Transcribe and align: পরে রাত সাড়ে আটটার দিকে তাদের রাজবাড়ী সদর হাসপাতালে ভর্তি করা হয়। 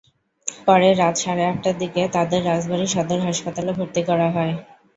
পরে 0.65 0.89
রাত 0.93 1.15
সাড়ে 1.17 1.43
আটটার 1.45 1.75
দিকে 1.81 2.01
তাদের 2.15 2.41
রাজবাড়ী 2.45 2.85
সদর 2.87 3.19
হাসপাতালে 3.27 3.71
ভর্তি 3.77 4.01
করা 4.09 4.27
হয়। 4.35 4.53